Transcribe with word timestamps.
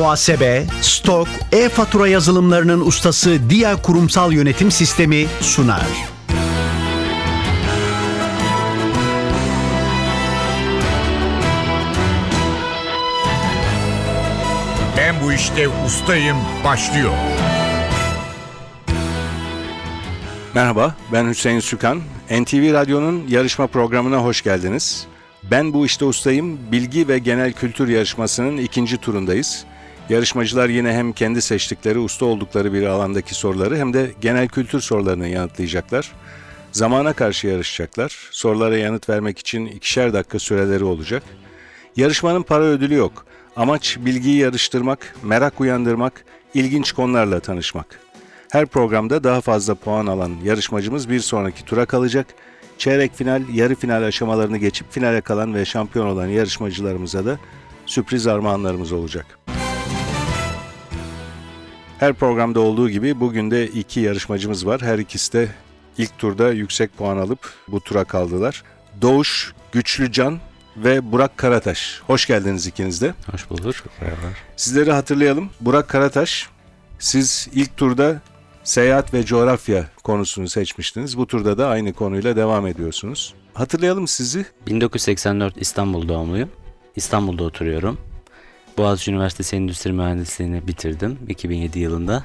muhasebe, 0.00 0.66
stok, 0.80 1.28
e-fatura 1.52 2.08
yazılımlarının 2.08 2.80
ustası 2.80 3.50
Dia 3.50 3.82
Kurumsal 3.82 4.32
Yönetim 4.32 4.70
Sistemi 4.70 5.26
sunar. 5.40 5.86
Ben 14.96 15.14
bu 15.24 15.32
işte 15.32 15.68
ustayım 15.86 16.36
başlıyor. 16.64 17.12
Merhaba, 20.54 20.94
ben 21.12 21.28
Hüseyin 21.28 21.60
Sükan. 21.60 22.00
NTV 22.30 22.72
Radyo'nun 22.72 23.24
yarışma 23.28 23.66
programına 23.66 24.16
hoş 24.16 24.42
geldiniz. 24.42 25.06
Ben 25.50 25.72
bu 25.72 25.86
işte 25.86 26.04
ustayım, 26.04 26.72
bilgi 26.72 27.08
ve 27.08 27.18
genel 27.18 27.52
kültür 27.52 27.88
yarışmasının 27.88 28.56
ikinci 28.56 28.96
turundayız. 28.96 29.64
Yarışmacılar 30.10 30.68
yine 30.68 30.92
hem 30.92 31.12
kendi 31.12 31.42
seçtikleri, 31.42 31.98
usta 31.98 32.24
oldukları 32.24 32.72
bir 32.72 32.82
alandaki 32.82 33.34
soruları 33.34 33.76
hem 33.76 33.94
de 33.94 34.10
genel 34.20 34.48
kültür 34.48 34.80
sorularını 34.80 35.28
yanıtlayacaklar. 35.28 36.12
Zamana 36.72 37.12
karşı 37.12 37.46
yarışacaklar. 37.46 38.28
Sorulara 38.30 38.78
yanıt 38.78 39.08
vermek 39.08 39.38
için 39.38 39.66
ikişer 39.66 40.12
dakika 40.12 40.38
süreleri 40.38 40.84
olacak. 40.84 41.22
Yarışmanın 41.96 42.42
para 42.42 42.64
ödülü 42.64 42.94
yok. 42.94 43.26
Amaç 43.56 43.98
bilgiyi 44.00 44.36
yarıştırmak, 44.36 45.14
merak 45.22 45.60
uyandırmak, 45.60 46.24
ilginç 46.54 46.92
konularla 46.92 47.40
tanışmak. 47.40 48.00
Her 48.52 48.66
programda 48.66 49.24
daha 49.24 49.40
fazla 49.40 49.74
puan 49.74 50.06
alan 50.06 50.32
yarışmacımız 50.44 51.10
bir 51.10 51.20
sonraki 51.20 51.64
tura 51.64 51.86
kalacak. 51.86 52.26
Çeyrek 52.78 53.14
final, 53.14 53.42
yarı 53.54 53.74
final 53.74 54.02
aşamalarını 54.02 54.58
geçip 54.58 54.92
finale 54.92 55.20
kalan 55.20 55.54
ve 55.54 55.64
şampiyon 55.64 56.06
olan 56.06 56.26
yarışmacılarımıza 56.26 57.26
da 57.26 57.38
sürpriz 57.86 58.26
armağanlarımız 58.26 58.92
olacak. 58.92 59.39
Her 62.00 62.12
programda 62.12 62.60
olduğu 62.60 62.90
gibi 62.90 63.20
bugün 63.20 63.50
de 63.50 63.66
iki 63.66 64.00
yarışmacımız 64.00 64.66
var. 64.66 64.82
Her 64.82 64.98
ikisi 64.98 65.32
de 65.32 65.48
ilk 65.98 66.18
turda 66.18 66.52
yüksek 66.52 66.96
puan 66.96 67.16
alıp 67.16 67.54
bu 67.68 67.80
tura 67.80 68.04
kaldılar. 68.04 68.62
Doğuş 69.02 69.52
Güçlücan 69.72 70.38
ve 70.76 71.12
Burak 71.12 71.38
Karataş. 71.38 72.00
Hoş 72.06 72.26
geldiniz 72.26 72.66
ikiniz 72.66 73.02
de. 73.02 73.14
Hoş 73.32 73.50
bulduk. 73.50 73.74
Sizleri 74.56 74.92
hatırlayalım. 74.92 75.50
Burak 75.60 75.88
Karataş, 75.88 76.48
siz 76.98 77.48
ilk 77.52 77.76
turda 77.76 78.20
seyahat 78.64 79.14
ve 79.14 79.24
coğrafya 79.24 79.90
konusunu 80.04 80.48
seçmiştiniz. 80.48 81.18
Bu 81.18 81.26
turda 81.26 81.58
da 81.58 81.68
aynı 81.68 81.92
konuyla 81.92 82.36
devam 82.36 82.66
ediyorsunuz. 82.66 83.34
Hatırlayalım 83.54 84.08
sizi. 84.08 84.46
1984 84.66 85.54
İstanbul 85.56 86.08
doğumluyum. 86.08 86.48
İstanbul'da 86.96 87.44
oturuyorum. 87.44 88.09
Boğaziçi 88.80 89.10
Üniversitesi 89.10 89.56
Endüstri 89.56 89.92
Mühendisliğini 89.92 90.66
bitirdim 90.66 91.18
2007 91.28 91.78
yılında. 91.78 92.24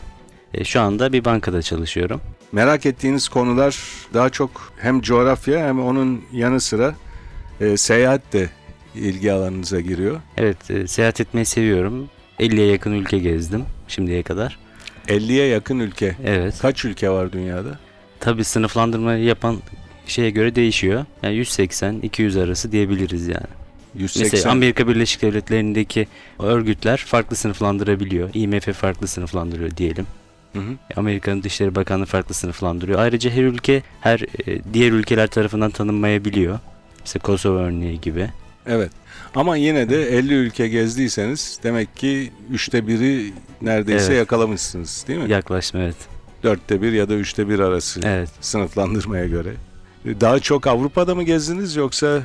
E, 0.54 0.64
şu 0.64 0.82
anda 0.82 1.14
bir 1.14 1.26
bankada 1.26 1.62
çalışıyorum. 1.62 2.22
Merak 2.52 2.86
ettiğiniz 2.86 3.30
konular 3.30 3.78
daha 4.14 4.30
çok 4.30 4.74
hem 4.78 5.02
coğrafya 5.02 5.68
hem 5.68 5.86
onun 5.86 6.22
yanı 6.34 6.62
sıra 6.62 6.96
e, 7.62 7.78
seyahat 7.78 8.34
de 8.34 8.50
ilgi 8.96 9.32
alanınıza 9.32 9.80
giriyor. 9.80 10.22
Evet, 10.38 10.72
e, 10.72 10.88
seyahat 10.88 11.22
etmeyi 11.22 11.46
seviyorum. 11.46 12.10
50'ye 12.40 12.68
yakın 12.68 12.92
ülke 12.92 13.18
gezdim 13.18 13.66
şimdiye 13.88 14.24
kadar. 14.24 14.60
50'ye 15.08 15.48
yakın 15.48 15.80
ülke. 15.80 16.16
Evet. 16.26 16.60
Kaç 16.62 16.86
ülke 16.86 17.10
var 17.10 17.32
dünyada? 17.32 17.80
Tabii 18.20 18.44
sınıflandırmayı 18.44 19.24
yapan 19.24 19.58
şeye 20.08 20.30
göre 20.30 20.56
değişiyor. 20.56 21.06
Yani 21.24 21.36
180-200 21.36 22.44
arası 22.44 22.72
diyebiliriz 22.72 23.28
yani. 23.28 23.65
180. 23.98 24.30
Mesela 24.34 24.52
Amerika 24.52 24.88
Birleşik 24.88 25.22
Devletleri'ndeki 25.22 26.08
örgütler 26.40 26.98
farklı 26.98 27.36
sınıflandırabiliyor. 27.36 28.30
IMF 28.34 28.74
farklı 28.74 29.08
sınıflandırıyor 29.08 29.78
diyelim. 29.78 30.08
Hı 30.54 30.60
hı. 30.60 30.76
Amerika'nın 30.96 31.44
Dışişleri 31.44 31.76
Bakanlığı 31.76 32.06
farklı 32.06 32.36
sınıflandırıyor. 32.36 33.00
Ayrıca 33.00 33.30
her 33.30 33.44
ülke 33.44 33.84
her 34.02 34.20
e, 34.20 34.74
diğer 34.74 34.92
ülkeler 34.92 35.28
tarafından 35.28 35.72
tanınmayabiliyor. 35.72 36.60
Mesela 37.00 37.22
Kosova 37.24 37.60
örneği 37.60 38.02
gibi. 38.02 38.30
Evet. 38.68 38.92
Ama 39.36 39.58
yine 39.58 39.90
de 39.90 40.18
50 40.18 40.34
ülke 40.34 40.68
gezdiyseniz 40.68 41.60
demek 41.64 41.96
ki 41.96 42.32
üçte 42.52 42.88
biri 42.88 43.34
neredeyse 43.62 44.06
Evet. 44.06 44.18
yakalamışsınız 44.18 45.06
değil 45.08 45.20
mi? 45.20 45.32
Yaklaşma 45.32 45.80
evet. 45.80 45.96
Dörtte 46.44 46.82
bir 46.82 46.92
ya 46.92 47.10
da 47.10 47.14
üçte 47.14 47.50
bir 47.50 47.60
arası 47.60 48.02
Evet. 48.04 48.30
sınıflandırmaya 48.42 49.26
göre. 49.26 49.54
Daha 50.06 50.40
çok 50.40 50.68
Avrupa'da 50.68 51.16
mı 51.16 51.24
gezdiniz 51.24 51.76
yoksa 51.76 52.24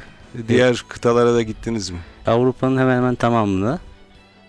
diğer 0.48 0.84
kıtalara 0.88 1.34
da 1.34 1.42
gittiniz 1.42 1.90
mi? 1.90 1.98
Avrupa'nın 2.26 2.78
hemen 2.78 2.96
hemen 2.96 3.14
tamamını. 3.14 3.78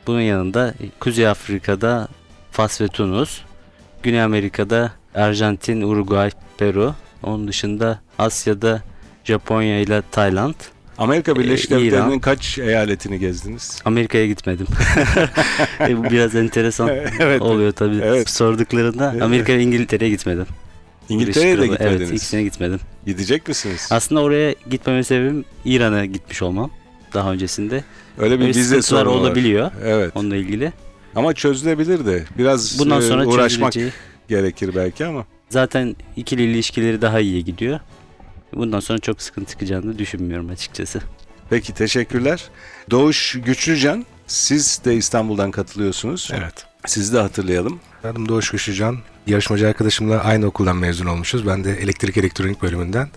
Bunun 0.08 0.22
yanında 0.22 0.74
Kuzey 1.00 1.28
Afrika'da 1.28 2.08
Fas 2.52 2.82
ve 2.82 2.88
Tunus. 2.88 3.42
Güney 4.04 4.22
Amerika'da 4.22 4.92
Arjantin, 5.16 5.82
Uruguay, 5.82 6.32
Peru. 6.58 6.94
Onun 7.24 7.48
dışında 7.48 8.00
Asya'da 8.20 8.82
Japonya 9.24 9.80
ile 9.80 10.02
Tayland. 10.12 10.54
Amerika 10.98 11.36
Birleşik 11.36 11.72
Ee, 11.72 11.76
Devletleri'nin 11.76 12.10
İran. 12.10 12.20
kaç 12.20 12.58
eyaletini 12.60 13.20
gezdiniz? 13.20 13.82
Amerika'ya 13.86 14.28
gitmedim. 14.28 14.68
E, 15.80 15.98
bu 15.98 16.04
biraz 16.04 16.36
enteresan 16.36 16.90
evet. 17.20 17.42
oluyor 17.42 17.72
tabii 17.72 18.00
Evet. 18.04 18.30
sorduklarında. 18.30 19.12
Evet. 19.14 19.22
Amerika 19.22 19.54
ve 19.54 19.62
İngiltere'ye 19.64 20.10
gitmedim. 20.12 20.46
İngiltere'ye 21.14 21.58
de 21.60 21.68
gitmediniz. 21.68 22.02
Evet 22.02 22.12
ikisine 22.12 22.44
gitmedim. 22.44 22.80
Gidecek 23.06 23.48
misiniz? 23.48 23.88
Aslında 23.92 24.22
oraya 24.22 24.56
gitmeme 24.70 25.04
sebebim 25.04 25.46
İran'a 25.66 26.06
gitmiş 26.06 26.42
olmam 26.42 26.72
daha 27.14 27.32
öncesinde. 27.32 27.84
Öyle 28.18 28.36
bir 28.36 28.40
Böyle 28.40 28.50
vize 28.60 28.82
sorunu 28.82 29.10
var. 29.10 29.16
olabiliyor 29.16 29.72
Evet. 29.84 30.12
onunla 30.16 30.36
ilgili. 30.36 30.74
Ama 31.16 31.34
çözülebilir 31.34 32.06
de. 32.06 32.26
Biraz 32.38 32.80
Bundan 32.80 33.02
e, 33.02 33.06
sonra 33.06 33.26
uğraşmak 33.26 33.74
çözüleceği- 33.74 33.92
gerekir 34.30 34.72
belki 34.76 35.06
ama. 35.06 35.26
Zaten 35.50 35.96
ikili 36.16 36.44
ilişkileri 36.44 37.02
daha 37.02 37.20
iyi 37.20 37.46
gidiyor. 37.46 37.80
Bundan 38.54 38.80
sonra 38.80 39.00
çok 39.00 39.22
sıkıntı 39.22 39.52
çıkacağını 39.52 40.00
düşünmüyorum 40.00 40.50
açıkçası. 40.50 41.00
Peki 41.50 41.74
teşekkürler. 41.74 42.44
Doğuş 42.92 43.38
Güçlücan, 43.46 44.06
siz 44.28 44.82
de 44.86 44.96
İstanbul'dan 44.96 45.52
katılıyorsunuz. 45.52 46.30
Evet. 46.34 46.66
Sizi 46.86 47.14
de 47.14 47.20
hatırlayalım. 47.20 47.80
Adım 48.04 48.30
Doğuş 48.30 48.50
Güçlücan. 48.52 48.98
Yarışmacı 49.28 49.68
arkadaşımla 49.68 50.24
aynı 50.24 50.46
okuldan 50.46 50.78
mezun 50.78 51.06
olmuşuz. 51.06 51.48
Ben 51.48 51.64
de 51.64 51.74
elektrik 51.74 52.18
elektronik 52.18 52.62
bölümünden. 52.62 53.10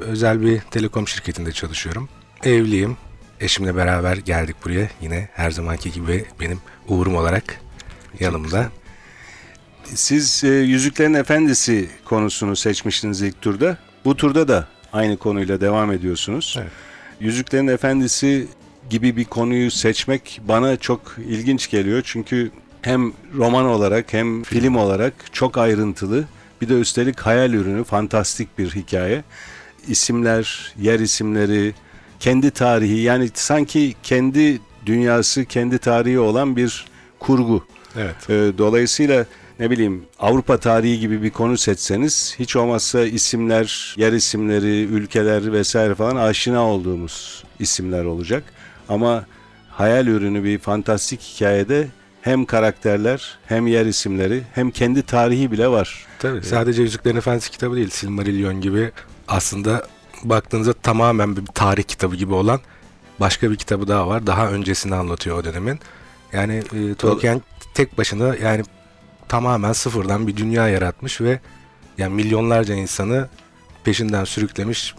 Özel 0.00 0.42
bir 0.42 0.60
telekom 0.60 1.08
şirketinde 1.08 1.52
çalışıyorum. 1.52 2.08
Evliyim. 2.44 2.96
Eşimle 3.40 3.76
beraber 3.76 4.16
geldik 4.16 4.56
buraya. 4.64 4.88
Yine 5.00 5.28
her 5.32 5.50
zamanki 5.50 5.92
gibi 5.92 6.24
benim 6.40 6.60
uğurum 6.88 7.16
olarak 7.16 7.60
yanımda. 8.20 8.70
Siz 9.84 10.44
e, 10.44 10.48
Yüzüklerin 10.48 11.14
Efendisi 11.14 11.88
konusunu 12.04 12.56
seçmiştiniz 12.56 13.22
ilk 13.22 13.40
turda. 13.40 13.78
Bu 14.04 14.16
turda 14.16 14.48
da 14.48 14.68
aynı 14.92 15.16
konuyla 15.16 15.60
devam 15.60 15.92
ediyorsunuz. 15.92 16.56
Evet. 16.60 16.72
Yüzüklerin 17.20 17.66
Efendisi 17.66 18.48
gibi 18.90 19.16
bir 19.16 19.24
konuyu 19.24 19.70
seçmek 19.70 20.40
bana 20.48 20.76
çok 20.76 21.16
ilginç 21.28 21.70
geliyor. 21.70 22.02
Çünkü 22.04 22.50
hem 22.82 23.12
roman 23.34 23.64
olarak 23.64 24.12
hem 24.12 24.42
film 24.42 24.76
olarak 24.76 25.14
çok 25.32 25.58
ayrıntılı. 25.58 26.24
Bir 26.60 26.68
de 26.68 26.74
üstelik 26.74 27.20
hayal 27.20 27.52
ürünü, 27.52 27.84
fantastik 27.84 28.58
bir 28.58 28.70
hikaye. 28.70 29.24
İsimler, 29.88 30.74
yer 30.80 31.00
isimleri, 31.00 31.74
kendi 32.20 32.50
tarihi 32.50 33.00
yani 33.00 33.30
sanki 33.34 33.94
kendi 34.02 34.60
dünyası, 34.86 35.44
kendi 35.44 35.78
tarihi 35.78 36.18
olan 36.18 36.56
bir 36.56 36.86
kurgu. 37.18 37.64
Evet. 37.96 38.30
Ee, 38.30 38.58
Dolayısıyla 38.58 39.26
ne 39.60 39.70
bileyim 39.70 40.04
Avrupa 40.18 40.56
tarihi 40.56 41.00
gibi 41.00 41.22
bir 41.22 41.30
konu 41.30 41.58
seçseniz 41.58 42.34
hiç 42.38 42.56
olmazsa 42.56 43.04
isimler, 43.04 43.94
yer 43.98 44.12
isimleri, 44.12 44.82
ülkeler 44.82 45.52
vesaire 45.52 45.94
falan 45.94 46.16
aşina 46.16 46.66
olduğumuz 46.66 47.44
isimler 47.58 48.04
olacak. 48.04 48.44
Ama 48.88 49.26
hayal 49.70 50.06
ürünü 50.06 50.44
bir 50.44 50.58
fantastik 50.58 51.20
hikayede 51.20 51.88
hem 52.22 52.44
karakterler 52.44 53.38
hem 53.46 53.66
yer 53.66 53.86
isimleri 53.86 54.42
hem 54.54 54.70
kendi 54.70 55.02
tarihi 55.02 55.52
bile 55.52 55.68
var. 55.68 56.06
Tabii 56.18 56.42
sadece 56.42 56.82
Yüzüklerin 56.82 57.16
Efendisi 57.16 57.50
kitabı 57.50 57.76
değil. 57.76 57.90
Silmarillion 57.90 58.60
gibi 58.60 58.92
aslında 59.28 59.86
baktığınızda 60.24 60.72
tamamen 60.72 61.36
bir 61.36 61.46
tarih 61.46 61.82
kitabı 61.82 62.16
gibi 62.16 62.34
olan 62.34 62.60
başka 63.20 63.50
bir 63.50 63.56
kitabı 63.56 63.88
daha 63.88 64.08
var. 64.08 64.26
Daha 64.26 64.50
öncesini 64.50 64.94
anlatıyor 64.94 65.38
o 65.38 65.44
dönemin. 65.44 65.80
Yani 66.32 66.62
e, 66.72 66.94
Tolkien 66.94 67.42
tek 67.74 67.98
başına 67.98 68.36
yani 68.36 68.62
tamamen 69.28 69.72
sıfırdan 69.72 70.26
bir 70.26 70.36
dünya 70.36 70.68
yaratmış 70.68 71.20
ve 71.20 71.40
yani 71.98 72.14
milyonlarca 72.14 72.74
insanı 72.74 73.28
peşinden 73.84 74.24
sürüklemiş. 74.24 74.94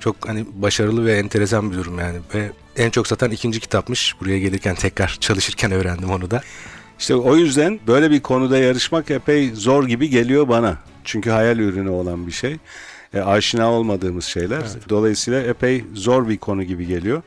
Çok 0.00 0.28
hani 0.28 0.46
başarılı 0.52 1.06
ve 1.06 1.18
enteresan 1.18 1.70
bir 1.70 1.76
durum 1.76 1.98
yani 1.98 2.18
ve 2.34 2.50
en 2.76 2.90
çok 2.90 3.06
satan 3.06 3.30
ikinci 3.30 3.60
kitapmış. 3.60 4.20
Buraya 4.20 4.38
gelirken 4.38 4.74
tekrar 4.74 5.16
çalışırken 5.20 5.72
öğrendim 5.72 6.10
onu 6.10 6.30
da. 6.30 6.42
İşte 6.98 7.14
o 7.14 7.36
yüzden 7.36 7.80
böyle 7.86 8.10
bir 8.10 8.20
konuda 8.20 8.58
yarışmak 8.58 9.10
epey 9.10 9.50
zor 9.54 9.88
gibi 9.88 10.10
geliyor 10.10 10.48
bana. 10.48 10.78
Çünkü 11.04 11.30
hayal 11.30 11.58
ürünü 11.58 11.88
olan 11.88 12.26
bir 12.26 12.32
şey. 12.32 12.56
E, 13.14 13.20
aşina 13.20 13.72
olmadığımız 13.72 14.24
şeyler. 14.24 14.62
Dolayısıyla 14.88 15.42
epey 15.42 15.84
zor 15.94 16.28
bir 16.28 16.38
konu 16.38 16.62
gibi 16.62 16.86
geliyor. 16.86 17.22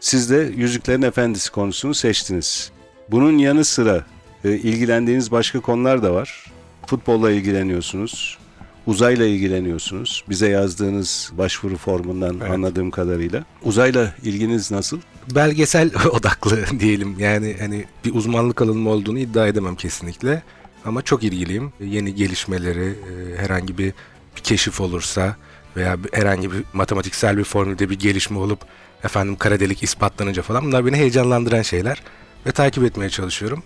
Siz 0.00 0.30
de 0.30 0.52
Yüzüklerin 0.56 1.02
Efendisi 1.02 1.52
konusunu 1.52 1.94
seçtiniz. 1.94 2.70
Bunun 3.10 3.38
yanı 3.38 3.64
sıra 3.64 4.04
e, 4.44 4.50
ilgilendiğiniz 4.50 5.30
başka 5.30 5.60
konular 5.60 6.02
da 6.02 6.14
var. 6.14 6.44
Futbolla 6.86 7.30
ilgileniyorsunuz. 7.30 8.38
Uzayla 8.86 9.26
ilgileniyorsunuz. 9.26 10.24
Bize 10.28 10.48
yazdığınız 10.48 11.32
başvuru 11.38 11.76
formundan 11.76 12.36
Evet. 12.40 12.50
anladığım 12.50 12.90
kadarıyla. 12.90 13.44
Uzayla 13.62 14.14
ilginiz 14.22 14.70
nasıl? 14.70 14.98
belgesel 15.34 15.90
odaklı 16.12 16.80
diyelim. 16.80 17.18
Yani 17.18 17.56
hani 17.60 17.84
bir 18.04 18.14
uzmanlık 18.14 18.62
alanım 18.62 18.86
olduğunu 18.86 19.18
iddia 19.18 19.46
edemem 19.46 19.76
kesinlikle. 19.76 20.42
Ama 20.84 21.02
çok 21.02 21.22
ilgiliyim. 21.22 21.72
Yeni 21.80 22.14
gelişmeleri, 22.14 22.84
e, 22.88 23.36
herhangi 23.36 23.78
bir, 23.78 23.92
bir 24.36 24.40
keşif 24.42 24.80
olursa 24.80 25.36
veya 25.76 25.96
herhangi 26.12 26.52
bir 26.52 26.64
matematiksel 26.72 27.38
bir 27.38 27.44
formülde 27.44 27.90
bir 27.90 27.98
gelişme 27.98 28.38
olup 28.38 28.60
efendim 29.04 29.36
kara 29.36 29.60
delik 29.60 29.82
ispatlanınca 29.82 30.42
falan 30.42 30.64
bunlar 30.64 30.86
beni 30.86 30.96
heyecanlandıran 30.96 31.62
şeyler 31.62 32.02
ve 32.46 32.52
takip 32.52 32.84
etmeye 32.84 33.10
çalışıyorum. 33.10 33.62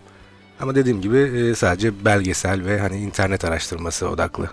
Ama 0.61 0.75
dediğim 0.75 1.01
gibi 1.01 1.19
e, 1.19 1.55
sadece 1.55 2.05
belgesel 2.05 2.65
ve 2.65 2.81
hani 2.81 2.97
internet 2.97 3.45
araştırması 3.45 4.09
odaklı. 4.09 4.51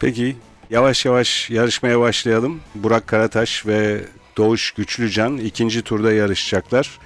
Peki 0.00 0.36
yavaş 0.70 1.04
yavaş 1.04 1.50
yarışmaya 1.50 2.00
başlayalım. 2.00 2.60
Burak 2.74 3.06
Karataş 3.06 3.66
ve 3.66 4.04
Doğuş 4.36 4.70
Güçlücan 4.70 5.38
ikinci 5.38 5.82
turda 5.82 6.12
yarışacaklar. 6.12 6.98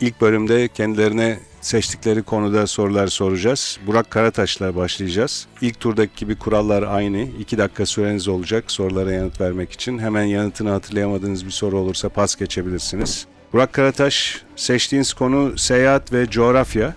İlk 0.00 0.20
bölümde 0.20 0.68
kendilerine 0.68 1.38
seçtikleri 1.60 2.22
konuda 2.22 2.66
sorular 2.66 3.06
soracağız. 3.06 3.78
Burak 3.86 4.10
Karataş'la 4.10 4.76
başlayacağız. 4.76 5.46
İlk 5.60 5.80
turdaki 5.80 6.16
gibi 6.16 6.38
kurallar 6.38 6.82
aynı. 6.82 7.18
İki 7.40 7.58
dakika 7.58 7.86
süreniz 7.86 8.28
olacak 8.28 8.64
sorulara 8.70 9.12
yanıt 9.12 9.40
vermek 9.40 9.72
için. 9.72 9.98
Hemen 9.98 10.24
yanıtını 10.24 10.70
hatırlayamadığınız 10.70 11.46
bir 11.46 11.50
soru 11.50 11.78
olursa 11.78 12.08
pas 12.08 12.36
geçebilirsiniz. 12.36 13.26
Burak 13.52 13.72
Karataş, 13.72 14.42
seçtiğiniz 14.56 15.12
konu 15.12 15.58
seyahat 15.58 16.12
ve 16.12 16.30
coğrafya. 16.30 16.94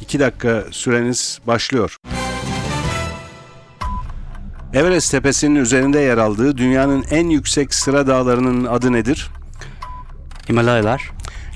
İki 0.00 0.20
dakika 0.20 0.64
süreniz 0.70 1.38
başlıyor. 1.46 1.96
Everest 4.74 5.10
tepesinin 5.10 5.54
üzerinde 5.54 6.00
yer 6.00 6.18
aldığı 6.18 6.56
dünyanın 6.56 7.04
en 7.10 7.28
yüksek 7.28 7.74
sıra 7.74 8.06
dağlarının 8.06 8.64
adı 8.64 8.92
nedir? 8.92 9.30
Himalayalar. 10.48 11.10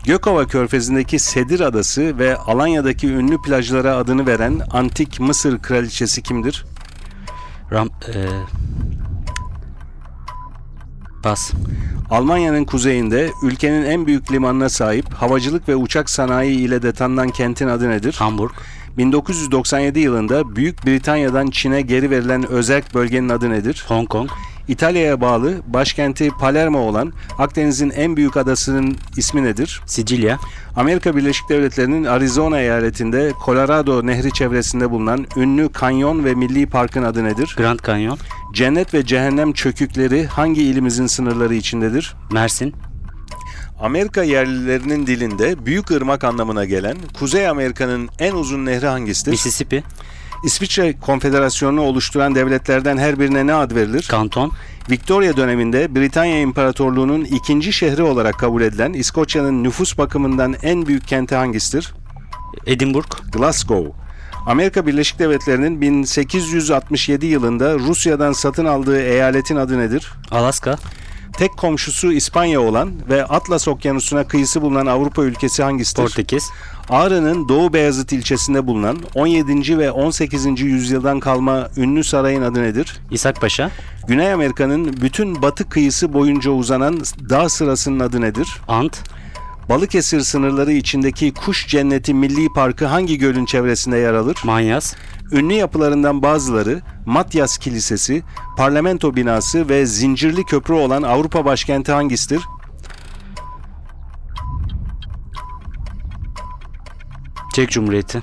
Gökova 0.05 0.47
Körfezi'ndeki 0.47 1.19
Sedir 1.19 1.61
Adası 1.61 2.19
ve 2.19 2.37
Alanya'daki 2.37 3.09
ünlü 3.09 3.43
plajlara 3.43 3.97
adını 3.97 4.27
veren 4.27 4.61
antik 4.71 5.21
Mısır 5.21 5.59
kraliçesi 5.59 6.23
kimdir? 6.23 6.65
Ram... 7.73 7.89
E, 7.89 8.15
pas. 11.23 11.53
Almanya'nın 12.11 12.65
kuzeyinde 12.65 13.31
ülkenin 13.43 13.85
en 13.85 14.07
büyük 14.07 14.33
limanına 14.33 14.69
sahip 14.69 15.15
havacılık 15.15 15.69
ve 15.69 15.77
uçak 15.77 16.11
sanayi 16.11 16.59
ile 16.59 16.83
de 16.83 16.93
tanınan 16.93 17.29
kentin 17.29 17.69
adı 17.69 17.91
nedir? 17.91 18.17
Hamburg. 18.19 18.53
1997 18.99 20.01
yılında 20.01 20.57
Büyük 20.57 20.87
Britanya'dan 20.87 21.47
Çin'e 21.47 21.81
geri 21.81 22.11
verilen 22.11 22.49
özerk 22.49 22.95
bölgenin 22.95 23.29
adı 23.29 23.51
nedir? 23.51 23.85
Hong 23.89 24.09
Kong. 24.09 24.31
İtalya'ya 24.69 25.21
bağlı 25.21 25.55
başkenti 25.67 26.31
Palermo 26.41 26.79
olan 26.79 27.13
Akdeniz'in 27.39 27.91
en 27.91 28.17
büyük 28.17 28.37
adasının 28.37 28.97
ismi 29.17 29.43
nedir? 29.43 29.81
Sicilya. 29.87 30.39
Amerika 30.77 31.17
Birleşik 31.17 31.49
Devletleri'nin 31.49 32.05
Arizona 32.05 32.61
eyaletinde 32.61 33.33
Colorado 33.45 34.07
Nehri 34.07 34.33
çevresinde 34.33 34.91
bulunan 34.91 35.27
ünlü 35.37 35.69
kanyon 35.69 36.25
ve 36.25 36.35
milli 36.35 36.67
parkın 36.67 37.03
adı 37.03 37.25
nedir? 37.25 37.55
Grand 37.59 37.81
Canyon. 37.87 38.19
Cennet 38.55 38.95
ve 38.95 39.07
cehennem 39.07 39.53
çökükleri 39.53 40.27
hangi 40.27 40.63
ilimizin 40.63 41.07
sınırları 41.07 41.55
içindedir? 41.55 42.15
Mersin. 42.33 42.75
Amerika 43.81 44.23
yerlilerinin 44.23 45.07
dilinde 45.07 45.67
büyük 45.67 45.91
ırmak 45.91 46.25
anlamına 46.25 46.65
gelen 46.65 46.97
Kuzey 47.19 47.49
Amerika'nın 47.49 48.09
en 48.19 48.35
uzun 48.35 48.67
nehri 48.67 48.87
hangisidir? 48.87 49.31
Mississippi. 49.31 49.85
İsviçre 50.45 50.99
Konfederasyonu'nu 51.01 51.81
oluşturan 51.81 52.35
devletlerden 52.35 52.97
her 52.99 53.21
birine 53.21 53.47
ne 53.47 53.55
ad 53.55 53.75
verilir? 53.75 54.07
Kanton. 54.11 54.53
Victoria 54.91 55.37
döneminde 55.37 55.95
Britanya 55.95 56.41
İmparatorluğu'nun 56.41 57.25
ikinci 57.25 57.73
şehri 57.73 58.03
olarak 58.03 58.39
kabul 58.39 58.63
edilen 58.63 58.93
İskoçya'nın 58.93 59.65
nüfus 59.65 59.99
bakımından 59.99 60.55
en 60.63 60.87
büyük 60.87 61.09
kenti 61.09 61.35
hangisidir? 61.35 61.95
Edinburgh. 62.67 63.33
Glasgow. 63.33 63.93
Amerika 64.47 64.87
Birleşik 64.87 65.19
Devletleri'nin 65.19 65.81
1867 65.81 67.27
yılında 67.27 67.75
Rusya'dan 67.75 68.33
satın 68.33 68.65
aldığı 68.65 69.01
eyaletin 69.01 69.57
adı 69.57 69.79
nedir? 69.79 70.13
Alaska. 70.31 70.77
Tek 71.33 71.57
komşusu 71.57 72.13
İspanya 72.13 72.61
olan 72.61 72.93
ve 73.11 73.25
Atlas 73.25 73.69
Okyanusu'na 73.69 74.29
kıyısı 74.29 74.63
bulunan 74.63 74.87
Avrupa 74.87 75.23
ülkesi 75.23 75.63
hangisidir? 75.63 76.03
Portekiz. 76.03 76.51
Ağrı'nın 76.89 77.49
Doğu 77.49 77.73
Beyazıt 77.73 78.13
ilçesinde 78.13 78.67
bulunan 78.67 78.99
17. 79.15 79.79
ve 79.79 79.91
18. 79.91 80.61
yüzyıldan 80.61 81.21
kalma 81.21 81.69
ünlü 81.77 82.05
sarayın 82.05 82.43
adı 82.43 82.63
nedir? 82.63 82.97
İshak 83.11 83.41
Paşa. 83.41 83.71
Güney 84.09 84.33
Amerika'nın 84.33 84.97
bütün 85.01 85.43
batı 85.43 85.69
kıyısı 85.69 86.13
boyunca 86.13 86.51
uzanan 86.51 87.01
dağ 87.31 87.49
sırasının 87.49 88.01
adı 88.01 88.21
nedir? 88.21 88.49
Ant. 88.69 88.99
Balıkesir 89.69 90.21
sınırları 90.21 90.73
içindeki 90.73 91.35
Kuş 91.35 91.67
Cenneti 91.69 92.15
Milli 92.15 92.49
Parkı 92.55 92.87
hangi 92.87 93.19
gölün 93.19 93.45
çevresinde 93.45 93.97
yer 93.97 94.15
alır? 94.15 94.37
Manyas. 94.45 94.95
Ünlü 95.33 95.53
yapılarından 95.53 96.23
bazıları 96.23 96.83
Matyas 97.07 97.59
Kilisesi, 97.59 98.23
Parlamento 98.57 99.17
binası 99.17 99.69
ve 99.69 99.87
Zincirli 99.87 100.45
Köprü 100.45 100.75
olan 100.75 101.03
Avrupa 101.03 101.45
başkenti 101.45 101.93
hangisidir? 101.93 102.43
Çek 107.53 107.71
Cumhuriyeti. 107.71 108.21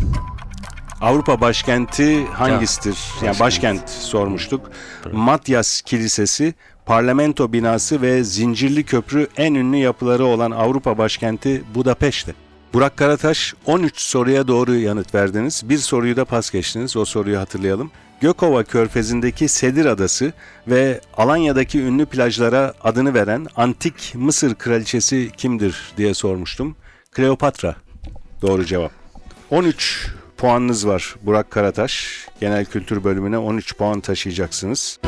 Avrupa 1.02 1.42
başkenti 1.42 2.25
hangisidir? 2.25 2.98
Yani 3.24 3.40
başkent 3.40 3.90
sormuştuk. 3.90 4.72
Matyas 5.12 5.81
Kilisesi, 5.81 6.54
Parlamento 6.86 7.54
binası 7.54 8.02
ve 8.02 8.24
Zincirli 8.24 8.84
Köprü 8.84 9.28
en 9.38 9.54
ünlü 9.54 9.78
yapıları 9.78 10.25
olan 10.25 10.52
Avrupa 10.52 10.98
başkenti 10.98 11.63
Budapeşte. 11.75 12.34
Burak 12.73 12.97
Karataş 12.97 13.53
13 13.65 14.00
soruya 14.00 14.47
doğru 14.47 14.75
yanıt 14.75 15.15
verdiniz. 15.15 15.62
Bir 15.69 15.77
soruyu 15.77 16.15
da 16.15 16.25
pas 16.25 16.51
geçtiniz. 16.51 16.97
O 16.97 17.06
soruyu 17.06 17.39
hatırlayalım. 17.39 17.91
Gökova 18.21 18.63
Körfezi'ndeki 18.63 19.47
Sedir 19.47 19.85
Adası 19.85 20.33
ve 20.67 21.01
Alanya'daki 21.17 21.81
ünlü 21.81 22.06
plajlara 22.06 22.73
adını 22.81 23.13
veren 23.13 23.47
antik 23.56 24.13
Mısır 24.15 24.56
kraliçesi 24.56 25.31
kimdir 25.38 25.94
diye 25.97 26.13
sormuştum. 26.13 26.75
Kleopatra. 27.12 27.75
Doğru 28.41 28.65
cevap. 28.65 28.91
13 29.50 30.07
puanınız 30.38 30.88
var 30.88 31.15
Burak 31.21 31.51
Karataş. 31.51 32.25
Genel 32.40 32.66
kültür 32.66 33.04
bölümüne 33.04 33.37
13 33.37 33.78
puan 33.78 34.01
taşıyacaksınız. 34.01 34.99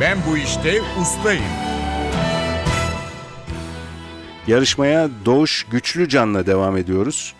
Ben 0.00 0.18
bu 0.30 0.36
işte 0.36 0.80
ustayım. 1.02 1.44
Yarışmaya 4.48 5.08
Doğuş 5.24 5.66
Güçlücan'la 5.70 6.46
devam 6.46 6.76
ediyoruz. 6.76 7.34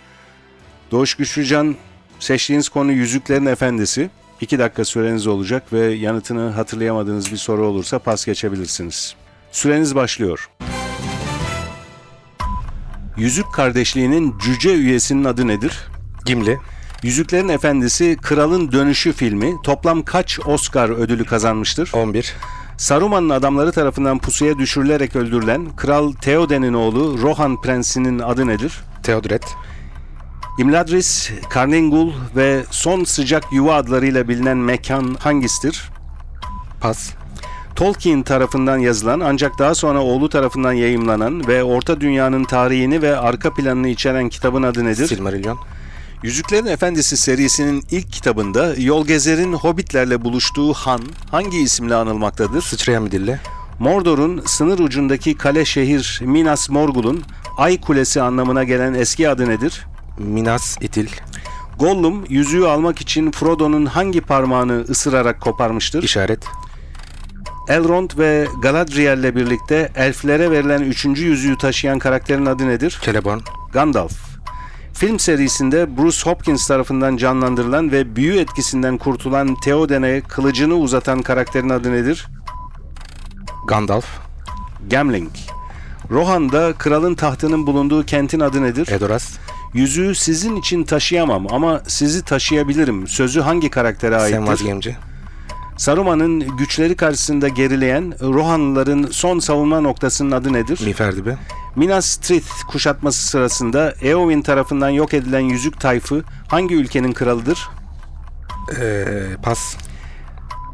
Doğuş 0.90 1.14
Güçlücan 1.14 1.76
seçtiğiniz 2.20 2.68
konu 2.68 2.92
Yüzüklerin 2.92 3.46
Efendisi. 3.46 4.10
2 4.40 4.58
dakika 4.58 4.84
süreniz 4.84 5.26
olacak 5.26 5.72
ve 5.72 5.78
yanıtını 5.78 6.50
hatırlayamadığınız 6.50 7.32
bir 7.32 7.36
soru 7.36 7.66
olursa 7.66 7.98
pas 7.98 8.26
geçebilirsiniz. 8.26 9.14
Süreniz 9.52 9.94
başlıyor. 9.94 10.50
Yüzük 13.16 13.52
Kardeşliği'nin 13.54 14.38
cüce 14.38 14.74
üyesinin 14.74 15.24
adı 15.24 15.46
nedir? 15.46 15.78
Gimli. 16.24 16.58
Yüzüklerin 17.02 17.48
Efendisi 17.48 18.16
Kralın 18.22 18.72
Dönüşü 18.72 19.12
filmi 19.12 19.54
toplam 19.62 20.02
kaç 20.02 20.40
Oscar 20.46 20.88
ödülü 20.88 21.24
kazanmıştır? 21.24 21.90
11. 21.92 22.34
Saruman'ın 22.78 23.30
adamları 23.30 23.72
tarafından 23.72 24.18
pusuya 24.18 24.58
düşürülerek 24.58 25.16
öldürülen 25.16 25.76
Kral 25.76 26.12
Theoden'in 26.12 26.74
oğlu 26.74 27.22
Rohan 27.22 27.60
Prensi'nin 27.60 28.18
adı 28.18 28.46
nedir? 28.46 28.80
Theodoret. 29.02 29.44
Imladris, 30.58 31.30
Karningul 31.50 32.12
ve 32.36 32.64
Son 32.70 33.04
Sıcak 33.04 33.52
Yuva 33.52 33.74
adlarıyla 33.74 34.28
bilinen 34.28 34.56
mekan 34.56 35.14
hangisidir? 35.14 35.90
Pas. 36.80 37.10
Tolkien 37.76 38.22
tarafından 38.22 38.78
yazılan 38.78 39.20
ancak 39.20 39.58
daha 39.58 39.74
sonra 39.74 40.00
oğlu 40.02 40.28
tarafından 40.28 40.72
yayımlanan 40.72 41.48
ve 41.48 41.64
Orta 41.64 42.00
Dünya'nın 42.00 42.44
tarihini 42.44 43.02
ve 43.02 43.16
arka 43.16 43.54
planını 43.54 43.88
içeren 43.88 44.28
kitabın 44.28 44.62
adı 44.62 44.84
nedir? 44.84 45.06
Silmarillion. 45.06 45.58
Yüzüklerin 46.22 46.66
Efendisi 46.66 47.16
serisinin 47.16 47.84
ilk 47.90 48.12
kitabında 48.12 48.74
yol 48.78 49.06
gezerin 49.06 49.52
hobbitlerle 49.52 50.24
buluştuğu 50.24 50.72
han 50.72 51.00
hangi 51.30 51.58
isimle 51.58 51.94
anılmaktadır? 51.94 52.62
Sıçrayan 52.62 53.06
bir 53.06 53.10
dille. 53.10 53.40
Mordor'un 53.78 54.42
sınır 54.46 54.78
ucundaki 54.78 55.36
kale 55.36 55.64
şehir 55.64 56.20
Minas 56.24 56.70
Morgul'un 56.70 57.22
Ay 57.56 57.80
Kulesi 57.80 58.22
anlamına 58.22 58.64
gelen 58.64 58.94
eski 58.94 59.28
adı 59.28 59.48
nedir? 59.48 59.86
Minas 60.18 60.76
İtil. 60.80 61.08
Gollum 61.78 62.24
yüzüğü 62.28 62.64
almak 62.66 63.00
için 63.00 63.30
Frodo'nun 63.30 63.86
hangi 63.86 64.20
parmağını 64.20 64.84
ısırarak 64.88 65.40
koparmıştır? 65.40 66.02
İşaret. 66.02 66.44
Elrond 67.68 68.10
ve 68.18 68.48
Galadriel 68.62 69.18
ile 69.18 69.36
birlikte 69.36 69.92
elflere 69.96 70.50
verilen 70.50 70.82
üçüncü 70.82 71.26
yüzüğü 71.26 71.58
taşıyan 71.58 71.98
karakterin 71.98 72.46
adı 72.46 72.68
nedir? 72.68 72.98
Celeborn. 73.04 73.38
Gandalf. 73.72 74.27
Film 74.98 75.18
serisinde 75.18 75.96
Bruce 75.96 76.30
Hopkins 76.30 76.66
tarafından 76.66 77.16
canlandırılan 77.16 77.92
ve 77.92 78.16
büyü 78.16 78.38
etkisinden 78.38 78.98
kurtulan 78.98 79.56
Theoden'e 79.64 80.20
kılıcını 80.20 80.74
uzatan 80.74 81.22
karakterin 81.22 81.68
adı 81.68 81.92
nedir? 81.92 82.26
Gandalf. 83.66 84.06
Gamling. 84.90 85.30
Rohan'da 86.10 86.72
kralın 86.72 87.14
tahtının 87.14 87.66
bulunduğu 87.66 88.04
kentin 88.04 88.40
adı 88.40 88.62
nedir? 88.62 88.88
Edoras. 88.88 89.38
Yüzüğü 89.74 90.14
sizin 90.14 90.56
için 90.56 90.84
taşıyamam 90.84 91.46
ama 91.52 91.82
sizi 91.86 92.24
taşıyabilirim. 92.24 93.08
Sözü 93.08 93.40
hangi 93.40 93.70
karaktere 93.70 94.16
aittir? 94.16 94.36
Senvaz 94.36 94.62
Gemci. 94.62 94.96
Saruman'ın 95.78 96.56
güçleri 96.56 96.96
karşısında 96.96 97.48
gerileyen 97.48 98.14
Rohanlıların 98.20 99.08
son 99.10 99.38
savunma 99.38 99.80
noktasının 99.80 100.30
adı 100.30 100.52
nedir? 100.52 100.80
Miğfer 100.84 101.14
Minas 101.76 102.16
Tirith 102.16 102.62
kuşatması 102.68 103.28
sırasında 103.28 103.94
Eowyn 104.02 104.42
tarafından 104.42 104.88
yok 104.88 105.14
edilen 105.14 105.40
yüzük 105.40 105.80
tayfı 105.80 106.24
hangi 106.48 106.74
ülkenin 106.74 107.12
kralıdır? 107.12 107.68
Ee, 108.80 109.06
pas. 109.42 109.76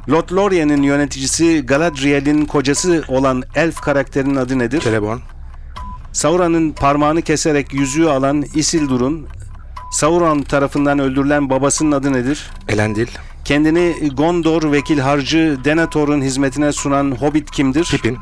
Lothlorien'in 0.09 0.83
yöneticisi 0.83 1.67
Galadriel'in 1.67 2.47
kocası 2.47 3.05
olan 3.09 3.43
elf 3.55 3.81
karakterinin 3.81 4.37
adı 4.37 4.59
nedir? 4.59 4.81
Celeborn. 4.81 5.19
Sauron'un 6.13 6.71
parmağını 6.71 7.23
keserek 7.23 7.75
yüzüğü 7.75 8.09
alan 8.09 8.45
Isildur'un 8.55 9.27
Sauron 9.95 10.43
tarafından 10.43 10.99
öldürülen 10.99 11.51
babasının 11.51 11.93
adı 11.93 12.13
nedir? 12.13 12.51
Elendil. 12.69 13.07
Kendini 13.45 14.11
Gondor 14.17 14.73
vekil 14.73 14.99
harcı 14.99 15.59
Denethor'un 15.65 16.23
hizmetine 16.23 16.73
sunan 16.73 17.11
Hobbit 17.11 17.51
kimdir? 17.51 17.85
Pippin. 17.91 18.19